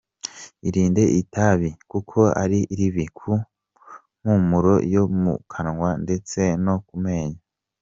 Irinde 0.67 1.03
itabi 1.21 1.69
kuko 1.91 2.19
ari 2.43 2.59
ribi 2.77 3.05
ku 3.17 3.31
mpumuro 4.21 4.73
yo 4.93 5.03
mu 5.21 5.33
kanwa 5.51 5.89
ndetse 6.03 6.41
no 6.65 6.75
ku 6.87 6.95
menyo. 7.03 7.39